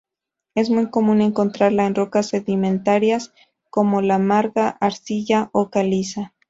Es 0.55 0.71
muy 0.71 0.89
común 0.89 1.21
encontrarla 1.21 1.85
en 1.85 1.93
rocas 1.93 2.29
sedimentarias 2.29 3.35
como 3.69 4.01
la 4.01 4.17
marga, 4.17 4.67
arcilla 4.79 5.49
o 5.51 5.69
caliza. 5.69 6.33